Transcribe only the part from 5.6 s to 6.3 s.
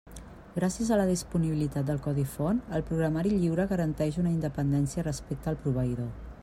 proveïdor.